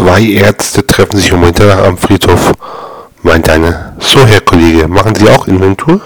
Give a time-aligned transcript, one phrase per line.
[0.00, 2.54] Zwei Ärzte treffen sich um Mitternacht am Friedhof,
[3.22, 3.94] meint eine.
[3.98, 6.00] So, Herr Kollege, machen Sie auch Inventur?